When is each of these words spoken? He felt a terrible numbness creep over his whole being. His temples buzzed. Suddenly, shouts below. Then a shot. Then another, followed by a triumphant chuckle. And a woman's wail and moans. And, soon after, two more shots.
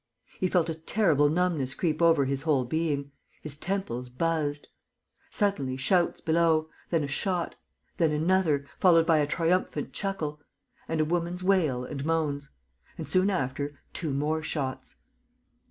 He 0.39 0.47
felt 0.47 0.67
a 0.67 0.73
terrible 0.73 1.29
numbness 1.29 1.75
creep 1.75 2.01
over 2.01 2.25
his 2.25 2.41
whole 2.41 2.65
being. 2.65 3.11
His 3.43 3.55
temples 3.55 4.09
buzzed. 4.09 4.67
Suddenly, 5.29 5.77
shouts 5.77 6.21
below. 6.21 6.69
Then 6.89 7.03
a 7.03 7.07
shot. 7.07 7.53
Then 7.97 8.11
another, 8.11 8.65
followed 8.79 9.05
by 9.05 9.19
a 9.19 9.27
triumphant 9.27 9.93
chuckle. 9.93 10.41
And 10.87 10.99
a 11.01 11.05
woman's 11.05 11.43
wail 11.43 11.85
and 11.85 12.03
moans. 12.03 12.49
And, 12.97 13.07
soon 13.07 13.29
after, 13.29 13.79
two 13.93 14.11
more 14.11 14.41
shots. 14.41 14.95